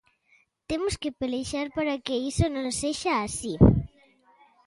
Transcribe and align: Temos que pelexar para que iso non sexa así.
Temos 0.69 0.93
que 1.01 1.15
pelexar 1.21 1.67
para 1.77 1.95
que 2.05 2.15
iso 2.31 2.45
non 2.55 2.67
sexa 2.81 3.13
así. 3.27 3.53